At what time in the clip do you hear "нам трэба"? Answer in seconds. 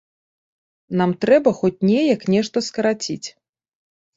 1.01-1.53